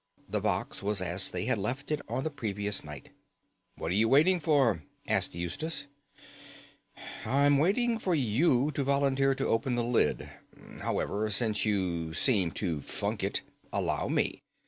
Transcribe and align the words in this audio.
The 0.27 0.41
box 0.41 0.81
was 0.81 0.99
as 0.99 1.29
they 1.29 1.45
had 1.45 1.59
left 1.59 1.91
it 1.91 2.01
on 2.09 2.23
the 2.23 2.31
previous 2.31 2.83
night. 2.83 3.11
"What 3.77 3.91
are 3.91 3.93
you 3.93 4.09
waiting 4.09 4.39
for?" 4.39 4.81
asked 5.07 5.35
Eustace. 5.35 5.85
"I 7.23 7.45
am 7.45 7.59
waiting 7.59 7.99
for 7.99 8.15
you 8.15 8.71
to 8.71 8.83
volunteer 8.83 9.35
to 9.35 9.45
open 9.45 9.75
the 9.75 9.85
lid. 9.85 10.27
However, 10.81 11.29
since 11.29 11.65
you 11.65 12.15
seem 12.15 12.49
to 12.53 12.81
funk 12.81 13.23
it, 13.23 13.43
allow 13.71 14.07
me. 14.07 14.41